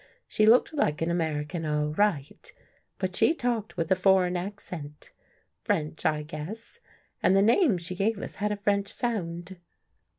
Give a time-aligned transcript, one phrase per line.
[0.27, 2.51] She looked like an American all right,
[2.97, 5.11] but she talked with a foreign accent—
[5.63, 6.79] French, I guess,
[7.21, 9.57] and the name she gave us had a French sound."